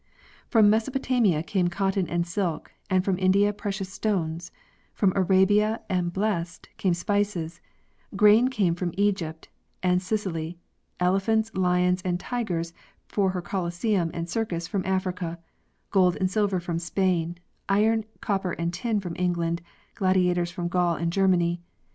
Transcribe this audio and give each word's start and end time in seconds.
From 0.47 0.67
Mesopotamia 0.67 1.43
came 1.43 1.67
cotton 1.67 2.07
and 2.09 2.25
silk 2.25 2.71
and 2.89 3.05
from 3.05 3.19
India 3.19 3.53
precious 3.53 3.93
stones; 3.93 4.51
from 4.95 5.13
Arabia 5.15 5.81
the 5.91 6.01
Blest 6.01 6.69
came 6.77 6.95
spices; 6.95 7.61
grain 8.15 8.47
came 8.47 8.73
from 8.73 8.95
Egypt 8.97 9.47
and 9.83 10.01
Sicily, 10.01 10.57
elephants, 10.99 11.53
lions 11.53 12.01
and 12.01 12.19
tigers 12.19 12.73
for 13.05 13.29
her 13.29 13.43
colosseum 13.43 14.09
and 14.11 14.27
circus 14.27 14.67
from 14.67 14.83
Africa, 14.87 15.37
gold 15.91 16.15
and 16.15 16.31
silver 16.31 16.59
from 16.59 16.79
Spain, 16.79 17.37
iron, 17.69 18.03
copper 18.21 18.53
and 18.53 18.73
tin 18.73 18.99
from 18.99 19.15
England, 19.19 19.61
gladiators 19.93 20.49
from 20.49 20.67
Gauland 20.67 21.11
Germany. 21.11 21.61